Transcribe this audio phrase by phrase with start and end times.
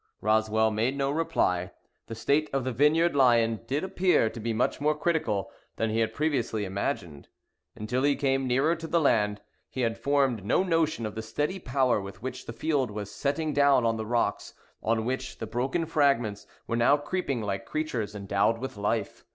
[0.19, 1.69] Roswell made no reply;
[2.07, 5.99] the state of the Vineyard Lion did appear to be much more critical than he
[5.99, 7.27] had previously imagined.
[7.75, 11.59] Until he came nearer to the land, he had formed no notion of the steady
[11.59, 15.85] power with which the field was setting down on the rocks on which the broken
[15.85, 19.23] fragments were now creeping like creatures endowed with life.